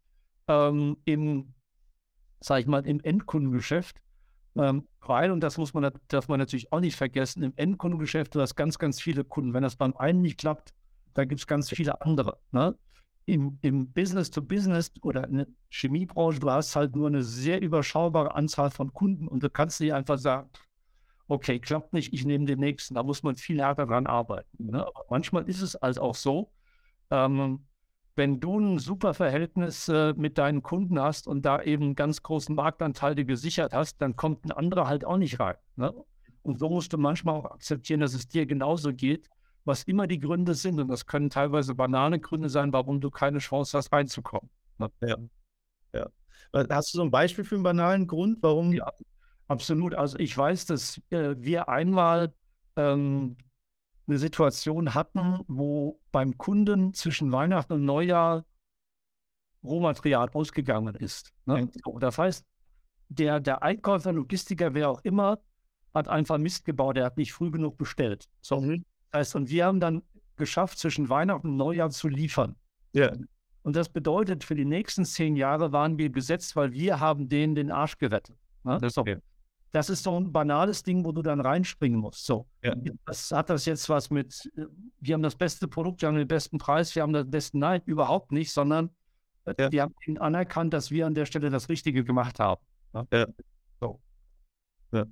[0.48, 1.54] ähm, im,
[2.40, 3.98] sag ich mal, im Endkundengeschäft.
[4.56, 8.42] Ähm, weil, und das muss man, darf man natürlich auch nicht vergessen, im Endkundengeschäft du
[8.42, 9.54] hast ganz, ganz viele Kunden.
[9.54, 10.74] Wenn das beim einen nicht klappt,
[11.14, 12.40] da gibt es ganz viele andere.
[12.52, 12.76] Ne?
[13.26, 17.62] Im, Im Business to Business oder in der Chemiebranche, du hast halt nur eine sehr
[17.62, 20.50] überschaubare Anzahl von Kunden und du kannst dir einfach sagen,
[21.30, 22.96] okay, klappt nicht, ich nehme den nächsten.
[22.96, 24.72] Da muss man viel härter dran arbeiten.
[24.72, 24.86] Ne?
[25.10, 26.52] Manchmal ist es halt auch so,
[27.12, 27.66] ähm,
[28.16, 32.22] wenn du ein super Verhältnis äh, mit deinen Kunden hast und da eben einen ganz
[32.22, 35.56] großen Marktanteil dir gesichert hast, dann kommt ein anderer halt auch nicht rein.
[35.78, 35.94] Ne?
[36.42, 39.30] Und so musst du manchmal auch akzeptieren, dass es dir genauso geht,
[39.64, 40.80] was immer die Gründe sind.
[40.80, 44.50] Und das können teilweise banale Gründe sein, warum du keine Chance hast, reinzukommen.
[44.80, 44.90] Ne?
[45.02, 45.18] Ja.
[45.94, 46.10] ja.
[46.70, 48.74] Hast du so ein Beispiel für einen banalen Grund, warum?
[48.74, 48.92] Ja,
[49.50, 49.94] absolut.
[49.94, 52.34] Also ich weiß, dass äh, wir einmal
[52.78, 53.36] ähm,
[54.08, 58.46] eine Situation hatten, wo beim Kunden zwischen Weihnachten und Neujahr
[59.64, 61.34] Rohmaterial ausgegangen ist.
[61.46, 61.70] Ne?
[62.00, 62.46] Das heißt,
[63.10, 65.40] der, der Einkäufer, Logistiker, wer auch immer,
[65.94, 68.30] hat einfach Mist gebaut, der hat nicht früh genug bestellt.
[68.42, 68.62] So.
[68.62, 68.86] Mhm.
[69.12, 70.04] Das heißt, und wir haben dann
[70.38, 72.56] geschafft, zwischen Weihnachten und Neujahr zu liefern.
[72.94, 73.12] Ja.
[73.64, 77.56] Und das bedeutet, für die nächsten zehn Jahre waren wir besetzt, weil wir haben denen
[77.56, 78.38] den Arsch gerettet.
[78.64, 78.78] Ne?
[78.80, 79.18] Das, okay.
[79.72, 82.26] Das, ist so ein banales Ding, wo du dann reinspringen musst.
[82.26, 82.48] So.
[82.64, 82.76] Ja.
[83.06, 84.66] Das hat das jetzt was mit, äh,
[85.00, 87.82] wir haben das beste Produkt, wir haben den besten Preis, wir haben den besten Nein,
[87.86, 88.90] überhaupt nicht, sondern
[89.46, 89.72] äh, ja.
[89.72, 92.62] wir haben anerkannt, dass wir an der Stelle das Richtige gemacht haben.
[92.94, 93.08] Ne?
[93.12, 93.28] Ja.
[93.80, 94.00] So.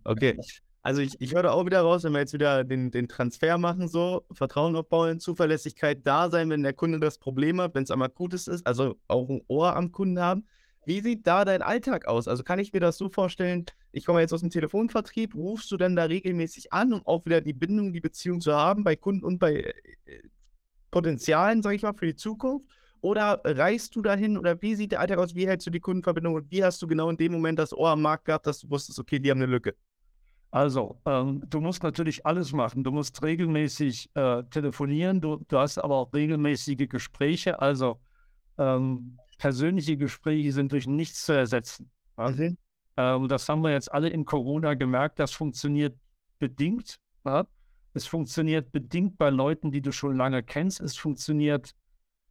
[0.04, 0.40] Okay.
[0.88, 3.58] Also ich, ich höre da auch wieder raus, wenn wir jetzt wieder den, den Transfer
[3.58, 7.92] machen, so Vertrauen aufbauen, Zuverlässigkeit da sein, wenn der Kunde das Problem hat, wenn es
[7.92, 10.48] am akutes ist, also auch ein Ohr am Kunden haben.
[10.88, 12.30] Wie sieht da dein Alltag aus?
[12.30, 15.76] Also kann ich mir das so vorstellen, ich komme jetzt aus dem Telefonvertrieb, rufst du
[15.76, 19.26] dann da regelmäßig an, um auch wieder die Bindung, die Beziehung zu haben bei Kunden
[19.26, 19.74] und bei äh,
[20.90, 22.66] Potenzialen, sage ich mal, für die Zukunft?
[23.02, 25.36] Oder reist du dahin oder wie sieht der Alltag aus?
[25.36, 27.90] Wie hältst du die Kundenverbindung und wie hast du genau in dem Moment das Ohr
[27.90, 29.76] am Markt gehabt, dass du wusstest, okay, die haben eine Lücke?
[30.52, 32.86] Also, ähm, du musst natürlich alles machen.
[32.86, 37.60] Du musst regelmäßig äh, telefonieren, du, du, hast aber auch regelmäßige Gespräche.
[37.60, 38.00] Also,
[38.58, 41.92] ähm, persönliche Gespräche sind durch nichts zu ersetzen.
[42.16, 42.58] Okay.
[42.98, 45.20] Ähm, das haben wir jetzt alle in Corona gemerkt.
[45.20, 45.98] Das funktioniert
[46.40, 47.00] bedingt.
[47.26, 47.48] Ja?
[47.94, 50.82] Es funktioniert bedingt bei Leuten, die du schon lange kennst.
[50.82, 51.74] Es funktioniert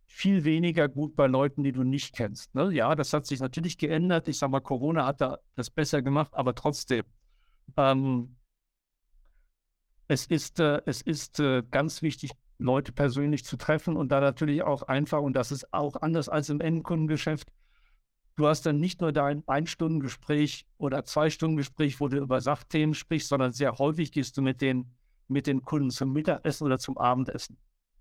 [0.07, 2.55] viel weniger gut bei Leuten, die du nicht kennst.
[2.55, 2.73] Ne?
[2.73, 4.29] Ja, das hat sich natürlich geändert.
[4.29, 7.05] Ich sage mal, Corona hat da das besser gemacht, aber trotzdem.
[7.77, 8.37] Ähm,
[10.09, 14.62] es ist, äh, es ist äh, ganz wichtig, Leute persönlich zu treffen und da natürlich
[14.62, 17.49] auch einfach, und das ist auch anders als im Endkundengeschäft,
[18.37, 23.53] du hast dann nicht nur dein Ein-Stunden-Gespräch oder Zwei-Stunden-Gespräch, wo du über Sachthemen sprichst, sondern
[23.53, 24.95] sehr häufig gehst du mit den,
[25.29, 27.59] mit den Kunden zum Mittagessen oder zum Abendessen.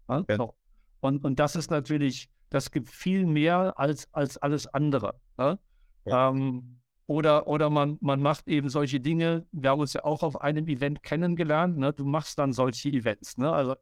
[0.08, 0.24] Ja?
[0.30, 0.36] Ja.
[0.38, 0.56] So.
[1.00, 5.20] Und, und das ist natürlich, das gibt viel mehr als, als alles andere.
[5.38, 5.58] Ja?
[6.06, 9.46] Ähm, oder, oder man, man macht eben solche Dinge.
[9.52, 11.78] Wir haben uns ja auch auf einem Event kennengelernt.
[11.78, 11.94] Ne?
[11.94, 13.38] Du machst dann solche Events.
[13.38, 13.52] Ne?
[13.52, 13.76] Also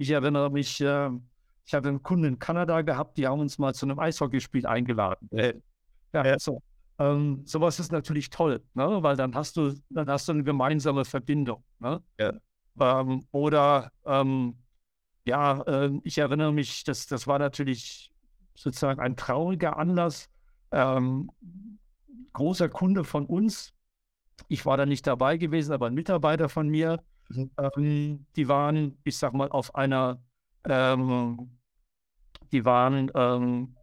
[0.00, 1.10] ich erinnere mich, äh,
[1.66, 5.28] ich habe einen Kunden in Kanada gehabt, die haben uns mal zu einem Eishockeyspiel eingeladen.
[5.30, 5.54] Äh,
[6.14, 6.62] ja, ja, so.
[6.98, 9.02] Ähm, sowas ist natürlich toll, ne?
[9.02, 11.62] weil dann hast du, dann hast du eine gemeinsame Verbindung.
[11.78, 12.02] Ne?
[12.18, 12.32] Ja.
[12.80, 14.56] Ähm, oder ähm,
[15.26, 18.10] ja, äh, ich erinnere mich, das, das war natürlich
[18.54, 20.30] sozusagen ein trauriger Anlass.
[20.72, 21.30] Ähm,
[22.32, 23.74] großer Kunde von uns.
[24.48, 27.02] Ich war da nicht dabei gewesen, aber ein Mitarbeiter von mir.
[27.30, 27.50] Mhm.
[27.58, 30.22] Ähm, die waren, ich sag mal, auf einer,
[30.64, 31.50] ähm,
[32.52, 33.76] die waren ähm,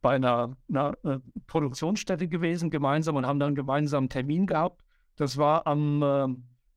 [0.00, 4.82] bei einer, einer äh, Produktionsstätte gewesen, gemeinsam und haben dann gemeinsam einen Termin gehabt.
[5.16, 6.02] Das war am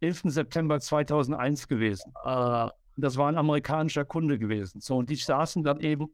[0.02, 0.24] äh, 11.
[0.26, 2.14] September 2001 gewesen.
[2.24, 4.80] Äh, das war ein amerikanischer Kunde gewesen.
[4.80, 6.08] So, und die saßen dann eben,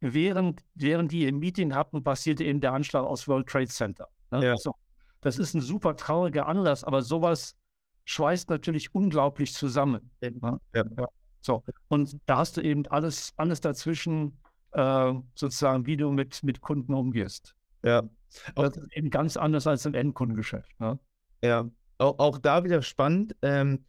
[0.00, 4.08] während, während die im Meeting hatten, passierte eben der Anschlag aus World Trade Center.
[4.30, 4.44] Ne?
[4.44, 4.56] Ja.
[4.56, 4.74] So.
[5.20, 7.56] Das ist ein super trauriger Anlass, aber sowas
[8.08, 10.10] schweißt natürlich unglaublich zusammen.
[10.22, 10.60] Ne?
[10.74, 10.84] Ja.
[11.42, 11.62] So.
[11.88, 14.38] Und da hast du eben alles, alles dazwischen,
[14.72, 17.54] äh, sozusagen, wie du mit, mit Kunden umgehst.
[17.82, 18.08] Ja.
[18.54, 20.80] Das ist eben ganz anders als im Endkundengeschäft.
[20.80, 20.98] Ne?
[21.42, 21.68] Ja.
[21.98, 23.36] Auch, auch da wieder spannend.
[23.42, 23.84] Ähm,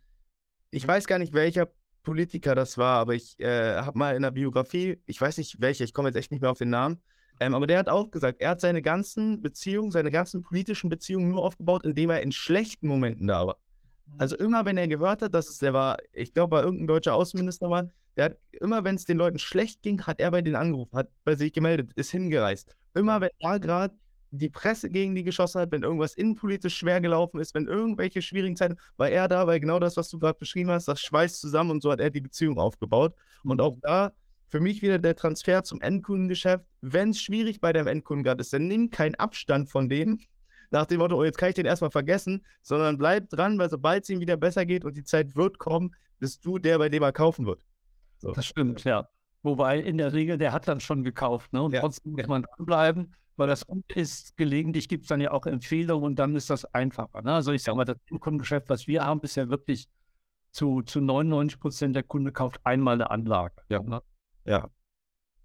[0.72, 1.70] ich weiß gar nicht, welcher
[2.04, 5.84] Politiker das war, aber ich äh, habe mal in der Biografie, ich weiß nicht welche,
[5.86, 7.02] ich komme jetzt echt nicht mehr auf den Namen,
[7.40, 11.30] ähm, aber der hat auch gesagt, er hat seine ganzen Beziehungen, seine ganzen politischen Beziehungen
[11.30, 13.58] nur aufgebaut, indem er in schlechten Momenten da war.
[14.18, 17.14] Also immer, wenn er gehört hat, dass es der war, ich glaube, war irgendein deutscher
[17.14, 20.56] Außenminister war, der hat immer, wenn es den Leuten schlecht ging, hat er bei denen
[20.56, 22.76] angerufen, hat bei sich gemeldet, ist hingereist.
[22.94, 23.96] Immer, wenn da gerade
[24.32, 28.56] die Presse gegen die geschossen hat, wenn irgendwas innenpolitisch schwer gelaufen ist, wenn irgendwelche schwierigen
[28.56, 31.72] Zeiten, war er da, weil genau das, was du gerade beschrieben hast, das schweißt zusammen
[31.72, 33.16] und so hat er die Beziehung aufgebaut.
[33.44, 33.64] Und mhm.
[33.64, 34.12] auch da
[34.50, 36.66] für mich wieder der Transfer zum Endkundengeschäft.
[36.82, 40.20] Wenn es schwierig bei deinem Endkunden gerade ist, dann nimm keinen Abstand von dem,
[40.72, 44.04] nach dem Motto, oh, jetzt kann ich den erstmal vergessen, sondern bleib dran, weil sobald
[44.04, 47.04] es ihm wieder besser geht und die Zeit wird kommen, bist du der, bei dem
[47.04, 47.66] er kaufen wird.
[48.20, 48.32] So.
[48.32, 49.08] Das stimmt, ja.
[49.42, 51.64] Wobei in der Regel, der hat dann schon gekauft, ne?
[51.64, 51.80] Und ja.
[51.80, 56.20] trotzdem muss man dranbleiben, weil das ist, gelegentlich gibt es dann ja auch Empfehlungen und
[56.20, 57.22] dann ist das einfacher.
[57.22, 57.34] Ne?
[57.34, 59.88] Also ich sage mal, das Kundengeschäft, was wir haben, ist ja wirklich
[60.52, 63.56] zu, zu 99 Prozent der Kunde kauft einmal eine Anlage.
[63.70, 63.82] Ja.
[63.82, 64.02] Ne?
[64.44, 64.70] Ja.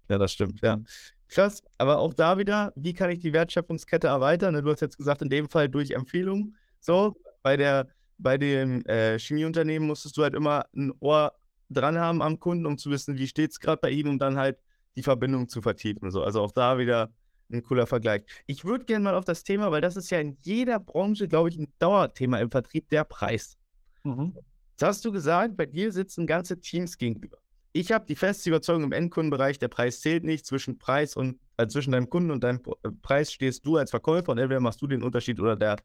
[0.09, 0.79] Ja, das stimmt, ja.
[1.27, 4.53] Krass, aber auch da wieder, wie kann ich die Wertschöpfungskette erweitern?
[4.63, 6.55] Du hast jetzt gesagt, in dem Fall durch Empfehlungen.
[6.79, 7.87] So, bei der,
[8.17, 11.33] bei dem äh, Chemieunternehmen musstest du halt immer ein Ohr
[11.69, 14.37] dran haben am Kunden, um zu wissen, wie steht es gerade bei ihm, um dann
[14.37, 14.59] halt
[14.95, 16.11] die Verbindung zu vertiefen.
[16.11, 16.23] So.
[16.23, 17.11] Also auch da wieder
[17.51, 18.23] ein cooler Vergleich.
[18.45, 21.49] Ich würde gerne mal auf das Thema, weil das ist ja in jeder Branche, glaube
[21.49, 23.57] ich, ein Dauerthema im Vertrieb, der Preis.
[24.03, 24.35] Mhm.
[24.71, 27.37] Jetzt hast du gesagt, bei dir sitzen ganze Teams gegenüber.
[27.77, 30.45] Ich habe die feste Überzeugung im Endkundenbereich, der Preis zählt nicht.
[30.45, 34.31] Zwischen Preis und äh, zwischen deinem Kunden und deinem äh, Preis stehst du als Verkäufer
[34.31, 35.75] und entweder machst du den Unterschied oder der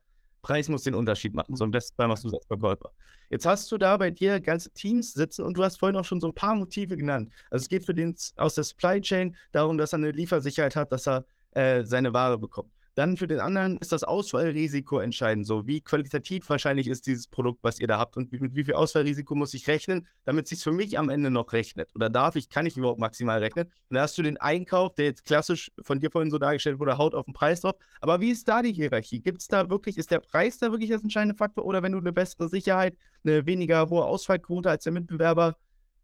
[0.40, 1.56] Preis muss den Unterschied machen.
[1.56, 2.92] So im besten machst du als Verkäufer.
[3.28, 6.20] Jetzt hast du da bei dir ganze Teams sitzen und du hast vorhin auch schon
[6.20, 7.32] so ein paar Motive genannt.
[7.50, 10.92] Also es geht für den aus der Supply Chain darum, dass er eine Liefersicherheit hat,
[10.92, 11.24] dass er
[11.54, 12.70] äh, seine Ware bekommt.
[12.94, 15.46] Dann für den anderen ist das Ausfallrisiko entscheidend.
[15.46, 18.74] So, wie qualitativ wahrscheinlich ist dieses Produkt, was ihr da habt und mit wie viel
[18.74, 21.88] Ausfallrisiko muss ich rechnen, damit es sich für mich am Ende noch rechnet.
[21.94, 23.66] Oder darf ich, kann ich überhaupt maximal rechnen?
[23.88, 26.98] Und da hast du den Einkauf, der jetzt klassisch von dir vorhin so dargestellt wurde,
[26.98, 27.74] haut auf den Preis drauf.
[28.00, 29.20] Aber wie ist da die Hierarchie?
[29.20, 31.64] Gibt es da wirklich, ist der Preis da wirklich das entscheidende Faktor?
[31.64, 35.56] Oder wenn du eine bessere Sicherheit, eine weniger hohe Ausfallquote als der Mitbewerber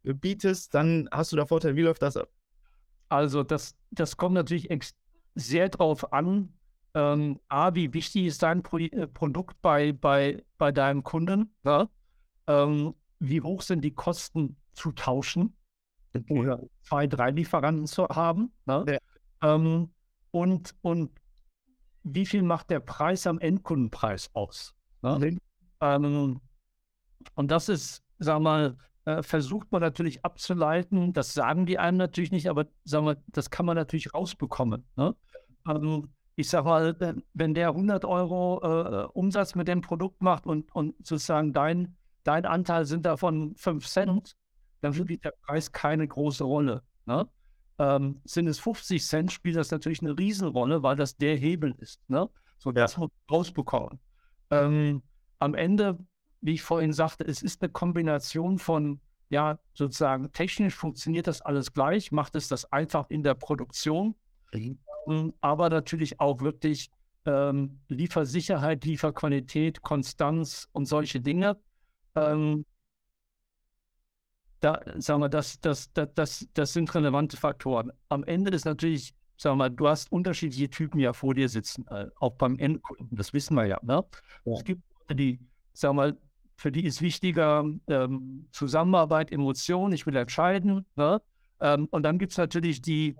[0.02, 1.76] bietest, dann hast du da Vorteile.
[1.76, 2.28] Wie läuft das ab?
[3.08, 4.68] Also das, das kommt natürlich
[5.34, 6.55] sehr drauf an,
[6.96, 11.54] ähm, A, wie wichtig ist dein Pro äh, Produkt bei, bei, bei deinem Kunden?
[11.62, 11.90] Ja?
[12.46, 15.54] Ähm, wie hoch sind die Kosten zu tauschen?
[16.30, 18.50] Oder zwei, drei Lieferanten zu haben?
[18.66, 18.84] Ja?
[19.42, 19.92] Ähm,
[20.30, 21.10] und, und
[22.02, 24.74] wie viel macht der Preis am Endkundenpreis aus?
[25.02, 25.20] Ja?
[25.82, 26.40] Ähm,
[27.34, 31.12] und das ist, sag mal, äh, versucht man natürlich abzuleiten.
[31.12, 34.86] Das sagen die einem natürlich nicht, aber sagen wir, das kann man natürlich rausbekommen.
[34.96, 35.14] Ne?
[35.68, 36.94] Ähm, ich sag mal,
[37.32, 42.44] wenn der 100 Euro äh, Umsatz mit dem Produkt macht und, und sozusagen dein, dein
[42.44, 44.36] Anteil sind davon 5 Cent,
[44.82, 46.82] dann spielt der Preis keine große Rolle.
[47.06, 47.26] Ne?
[47.78, 52.02] Ähm, sind es 50 Cent, spielt das natürlich eine Riesenrolle, weil das der Hebel ist.
[52.08, 52.28] Ne?
[52.58, 53.00] So, das ja.
[53.00, 53.98] muss rausbekommen.
[54.50, 55.02] Ähm,
[55.38, 55.98] am Ende,
[56.42, 61.72] wie ich vorhin sagte, es ist eine Kombination von, ja, sozusagen technisch funktioniert das alles
[61.72, 64.14] gleich, macht es das einfach in der Produktion.
[64.52, 64.78] Mhm
[65.40, 66.90] aber natürlich auch wirklich
[67.26, 71.56] ähm, Liefersicherheit, Lieferqualität, Konstanz und solche Dinge.
[72.14, 72.64] Ähm,
[74.60, 77.92] da, sagen wir, das, das, das, das, das sind relevante Faktoren.
[78.08, 82.06] Am Ende ist natürlich, sagen wir, du hast unterschiedliche Typen ja vor dir sitzen, äh,
[82.18, 83.78] auch beim Endkunden, das wissen wir ja.
[83.82, 84.04] Ne?
[84.44, 84.52] Ja.
[84.54, 85.38] Es gibt die,
[85.72, 86.16] sagen wir,
[86.56, 90.86] für die ist wichtiger ähm, Zusammenarbeit, Emotion, ich will entscheiden.
[90.96, 91.20] Ne?
[91.60, 93.14] Ähm, und dann gibt es natürlich die,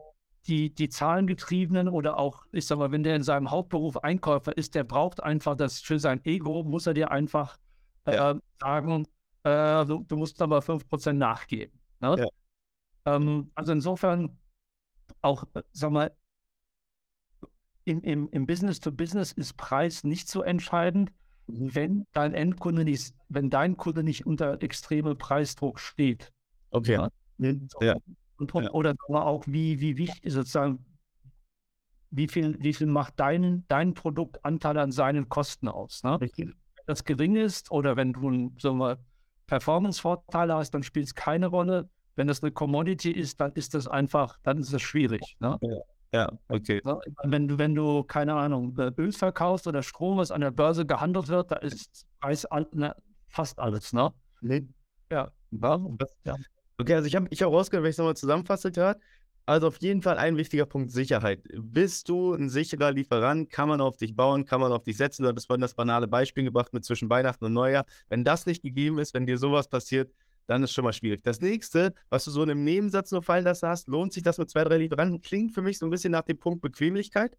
[0.46, 4.74] die, die Zahlengetriebenen oder auch, ich sag mal, wenn der in seinem Hauptberuf Einkäufer ist,
[4.74, 7.59] der braucht einfach das für sein Ego, muss er dir einfach
[8.04, 9.06] äh, sagen,
[9.42, 11.78] äh, du, du, musst aber 5% nachgeben.
[12.00, 12.16] Ne?
[12.18, 13.14] Ja.
[13.14, 14.38] Ähm, also insofern
[15.22, 16.12] auch, äh, sag mal,
[17.85, 21.12] im, im, im Business to Business ist Preis nicht so entscheidend,
[21.46, 21.74] mhm.
[21.74, 26.32] wenn dein Endkunde nicht, wenn dein Kunde nicht unter extremem Preisdruck steht.
[26.70, 26.94] Okay.
[26.94, 27.11] Ja?
[27.80, 27.96] ja.
[28.38, 28.70] Und, ja.
[28.72, 30.85] Oder auch, wie, wie wichtig sozusagen,
[32.11, 36.03] wie viel, wie viel macht dein, dein Produktanteil an seinen Kosten aus?
[36.03, 36.18] Ne?
[36.20, 36.55] Wenn
[36.87, 38.94] das gering ist oder wenn du einen so
[39.46, 41.88] Performance-Vorteil hast, dann spielt es keine Rolle.
[42.14, 45.37] Wenn das eine Commodity ist, dann ist das einfach, dann ist es schwierig.
[45.40, 45.59] Ne?
[45.61, 45.77] Ja.
[46.12, 46.81] Ja, okay.
[46.85, 46.99] Ne?
[47.25, 50.87] Wenn du, wenn du, keine Ahnung, äh, Öl verkaufst oder Strom, was an der Börse
[50.87, 52.94] gehandelt wird, da ist Preis ne,
[53.29, 54.12] fast alles, ne?
[54.40, 54.66] Nee.
[55.11, 55.31] Ja.
[55.51, 56.37] ja.
[56.78, 59.00] Okay, also ich habe ich hab rausgehört, wenn ich es nochmal zusammenfasse gerade.
[59.46, 61.40] Also auf jeden Fall ein wichtiger Punkt Sicherheit.
[61.54, 63.48] Bist du ein sicherer Lieferant?
[63.48, 64.44] Kann man auf dich bauen?
[64.44, 65.22] Kann man auf dich setzen?
[65.22, 67.86] Du hattest vorhin das banale Beispiel gebracht mit zwischen Weihnachten und Neujahr.
[68.08, 70.12] Wenn das nicht gegeben ist, wenn dir sowas passiert,
[70.48, 71.22] dann ist schon mal schwierig.
[71.22, 74.38] Das nächste, was du so in einem Nebensatz nur fallen lassen hast, lohnt sich das
[74.38, 77.36] mit zwei, drei Lieferanten, klingt für mich so ein bisschen nach dem Punkt Bequemlichkeit.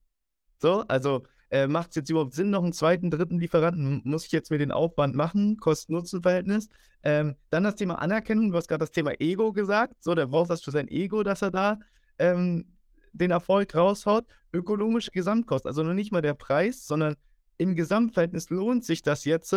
[0.60, 4.02] So, also äh, macht es jetzt überhaupt Sinn, noch einen zweiten, dritten Lieferanten?
[4.04, 5.58] Muss ich jetzt mir den Aufwand machen?
[5.58, 6.70] Kosten-Nutzen-Verhältnis?
[7.04, 8.52] Ähm, dann das Thema Anerkennung.
[8.52, 9.96] Du hast gerade das Thema Ego gesagt.
[10.00, 11.80] So, der braucht das für sein Ego, dass er da
[12.20, 12.66] ähm,
[13.14, 14.26] den Erfolg raushaut.
[14.54, 17.16] Ökonomische Gesamtkosten, also noch nicht mal der Preis, sondern
[17.58, 19.56] im Gesamtverhältnis lohnt sich das jetzt,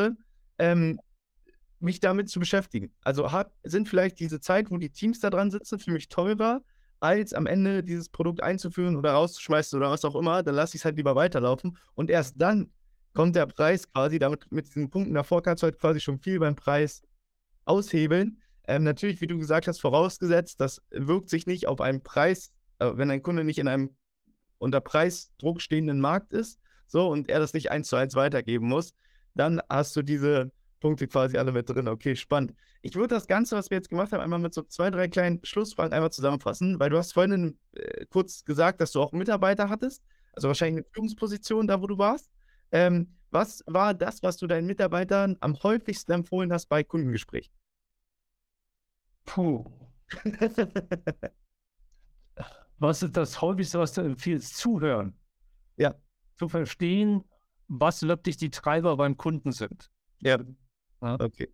[0.59, 1.01] ähm,
[1.79, 2.93] mich damit zu beschäftigen.
[3.03, 6.63] Also hat, sind vielleicht diese Zeit, wo die Teams da dran sitzen, für mich teurer,
[7.01, 10.83] als am Ende dieses Produkt einzuführen oder rauszuschmeißen oder was auch immer, dann lasse ich
[10.83, 11.77] es halt lieber weiterlaufen.
[11.95, 12.71] Und erst dann
[13.15, 16.39] kommt der Preis quasi, damit mit diesen Punkten davor kannst du halt quasi schon viel
[16.39, 17.03] beim Preis
[17.65, 18.41] aushebeln.
[18.69, 22.93] Ähm, natürlich, wie du gesagt hast, vorausgesetzt, das wirkt sich nicht auf einen Preis, äh,
[22.95, 23.97] wenn ein Kunde nicht in einem
[24.59, 28.93] unter Preisdruck stehenden Markt ist, so und er das nicht eins zu eins weitergeben muss,
[29.35, 31.89] dann hast du diese Punkte quasi alle mit drin.
[31.89, 32.55] Okay, spannend.
[32.83, 35.45] Ich würde das Ganze, was wir jetzt gemacht haben, einmal mit so zwei, drei kleinen
[35.45, 40.03] Schlussfragen einmal zusammenfassen, weil du hast vorhin äh, kurz gesagt, dass du auch Mitarbeiter hattest,
[40.33, 42.31] also wahrscheinlich eine Führungsposition da, wo du warst.
[42.73, 47.53] Ähm, was war das, was du deinen Mitarbeitern am häufigsten empfohlen hast bei Kundengesprächen?
[49.25, 49.65] Puh.
[52.79, 54.57] was ist das häufigste, was du empfiehlst?
[54.57, 55.15] Zuhören.
[55.77, 55.95] Ja.
[56.37, 57.23] Zu verstehen,
[57.69, 59.91] was wirklich die Treiber beim Kunden sind.
[60.21, 60.39] Ja.
[61.03, 61.21] Ja.
[61.21, 61.49] Okay.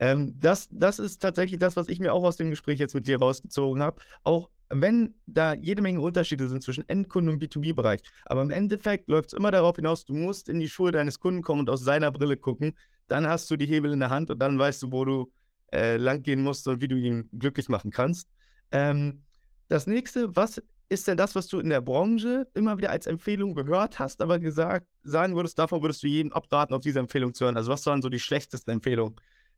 [0.00, 3.06] Ähm, das, das ist tatsächlich das, was ich mir auch aus dem Gespräch jetzt mit
[3.06, 4.00] dir rausgezogen habe.
[4.22, 8.02] Auch wenn da jede Menge Unterschiede sind zwischen Endkunden und B2B-Bereich.
[8.26, 11.42] Aber im Endeffekt läuft es immer darauf hinaus, du musst in die Schuhe deines Kunden
[11.42, 12.76] kommen und aus seiner Brille gucken.
[13.08, 15.32] Dann hast du die Hebel in der Hand und dann weißt du, wo du
[15.72, 18.28] äh, lang gehen musst und wie du ihn glücklich machen kannst.
[18.70, 19.22] Ähm,
[19.68, 23.54] das nächste, was ist denn das, was du in der Branche immer wieder als Empfehlung
[23.54, 27.44] gehört hast, aber gesagt, sagen würdest, davon würdest du jedem abraten, auf diese Empfehlung zu
[27.44, 27.56] hören?
[27.56, 29.16] Also, was waren so die schlechtesten Empfehlungen,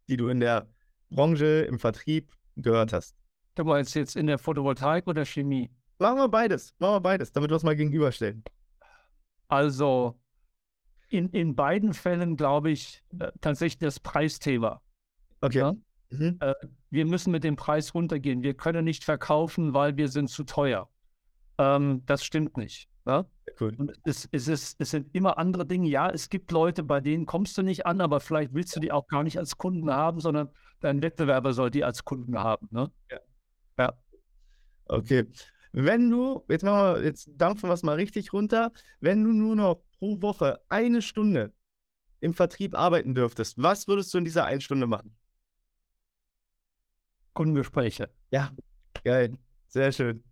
[0.08, 0.68] die du in der
[1.10, 3.16] Branche, im Vertrieb gehört hast?
[3.54, 5.70] Du meinst jetzt in der Photovoltaik oder Chemie?
[5.98, 6.74] Machen wir beides.
[6.78, 8.42] Machen wir beides, damit wir es mal gegenüberstellen.
[9.48, 10.18] Also,
[11.10, 14.80] in, in beiden Fällen glaube ich äh, tatsächlich das Preisthema.
[15.40, 15.58] Okay.
[15.58, 15.74] Ja?
[16.10, 16.38] Mhm.
[16.40, 16.54] Äh,
[16.90, 18.42] wir müssen mit dem Preis runtergehen.
[18.42, 20.88] Wir können nicht verkaufen, weil wir sind zu teuer.
[21.60, 22.88] Ähm, das stimmt nicht.
[23.06, 23.26] Ja?
[23.60, 23.74] Cool.
[23.76, 25.90] Und es, es, ist, es sind immer andere Dinge.
[25.90, 28.90] Ja, es gibt Leute, bei denen kommst du nicht an, aber vielleicht willst du die
[28.90, 30.48] auch gar nicht als Kunden haben, sondern
[30.80, 32.66] dein Wettbewerber soll die als Kunden haben.
[32.70, 32.90] Ne?
[33.10, 33.20] Ja.
[33.78, 33.92] ja.
[34.86, 35.26] Okay.
[35.72, 39.54] Wenn du, jetzt machen wir, jetzt dampfen wir es mal richtig runter, wenn du nur
[39.54, 41.52] noch pro Woche eine Stunde
[42.20, 45.14] im Vertrieb arbeiten dürftest, was würdest du in dieser einen Stunde machen?
[47.34, 48.08] Kundengespräche.
[48.30, 48.50] Ja,
[49.04, 49.36] geil.
[49.68, 50.24] Sehr schön.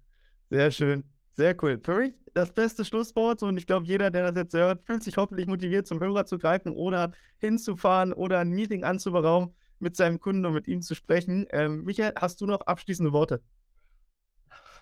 [0.51, 1.05] Sehr schön.
[1.39, 1.81] Sehr cool.
[1.85, 5.17] Für mich das beste Schlusswort und ich glaube, jeder, der das jetzt hört, fühlt sich
[5.17, 10.45] hoffentlich motiviert, zum Hörer zu greifen oder hinzufahren oder ein Meeting anzuberaumen, mit seinem Kunden
[10.47, 11.47] und mit ihm zu sprechen.
[11.51, 13.41] Ähm, Michael, hast du noch abschließende Worte?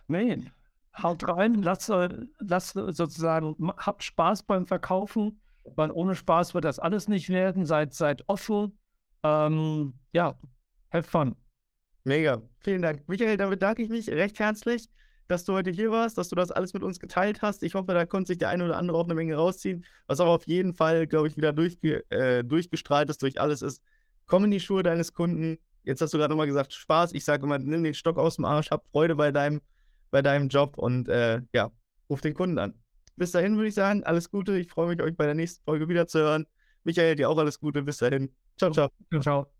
[0.08, 0.50] Nee,
[0.96, 1.92] haut rein, lass,
[2.38, 7.66] lass sozusagen, habt Spaß beim Verkaufen, weil ohne Spaß wird das alles nicht werden.
[7.66, 8.78] Seid, seid offen.
[9.22, 10.38] Ähm, ja,
[10.90, 11.36] have fun.
[12.04, 13.06] Mega, vielen Dank.
[13.08, 14.88] Michael, dann bedanke ich mich recht herzlich
[15.28, 17.62] dass du heute hier warst, dass du das alles mit uns geteilt hast.
[17.62, 19.84] Ich hoffe, da konnte sich der eine oder andere auch eine Menge rausziehen.
[20.06, 23.82] Was aber auf jeden Fall, glaube ich, wieder durchge äh, durchgestrahlt ist durch alles ist,
[24.26, 25.58] komm in die Schuhe deines Kunden.
[25.84, 27.12] Jetzt hast du gerade nochmal gesagt, Spaß.
[27.12, 29.60] Ich sage immer, nimm den Stock aus dem Arsch, hab Freude bei deinem,
[30.10, 31.70] bei deinem Job und äh, ja,
[32.10, 32.74] ruf den Kunden an.
[33.16, 34.58] Bis dahin würde ich sagen, alles Gute.
[34.58, 36.46] Ich freue mich, euch bei der nächsten Folge wieder zu hören.
[36.84, 37.82] Michael, dir auch alles Gute.
[37.82, 38.32] Bis dahin.
[38.58, 38.90] Ciao, ciao.
[39.20, 39.55] Ciao.